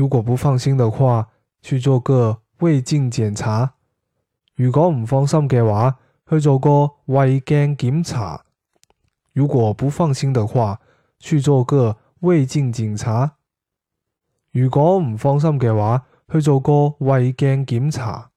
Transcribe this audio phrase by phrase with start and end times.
[0.00, 1.28] 如果不放心的话
[1.60, 3.74] 去做个胃镜检查。
[4.54, 8.46] 如果唔放心嘅话去做个胃镜检查。
[9.34, 10.80] 如果不放心的话
[11.18, 13.36] 去做个胃镜检查。
[14.52, 18.29] 如果唔放心嘅话去做个胃镜检查。